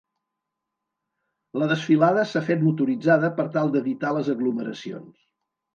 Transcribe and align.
La 1.61 1.69
desfilada 1.73 2.25
s’ha 2.31 2.45
fet 2.49 2.67
motoritzada 2.71 3.33
per 3.39 3.49
tal 3.59 3.73
d’evitar 3.77 4.19
les 4.19 4.35
aglomeracions. 4.39 5.13